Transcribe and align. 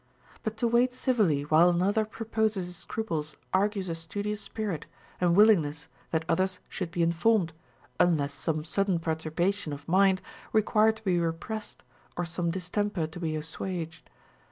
But 0.41 0.57
to 0.57 0.67
wait 0.67 0.93
civilly 0.93 1.43
while 1.43 1.69
another 1.69 2.05
proposes 2.05 2.65
his 2.65 2.75
scruples 2.75 3.37
argues 3.53 3.87
a 3.87 3.93
studious 3.93 4.41
spirit 4.41 4.87
and 5.19 5.35
willingness 5.35 5.89
that 6.09 6.25
others 6.27 6.57
should 6.67 6.89
be 6.89 7.03
informed, 7.03 7.53
unless 7.99 8.33
some 8.33 8.63
sudden 8.63 8.97
perturbation 8.97 9.71
of 9.73 9.87
mind 9.87 10.23
require 10.53 10.91
to 10.91 11.03
be 11.03 11.19
repressed 11.19 11.83
or 12.17 12.25
some 12.25 12.49
distemper 12.49 13.05
to 13.05 13.19
be 13.19 13.35
assuaged. 13.35 14.09